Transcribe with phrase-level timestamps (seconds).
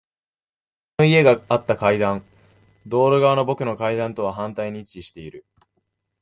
[0.97, 2.25] 君の家があった階段。
[2.87, 5.45] 道路側の僕の階段とは反対に位置している。